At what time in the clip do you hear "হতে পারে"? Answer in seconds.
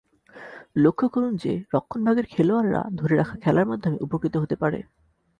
4.37-4.79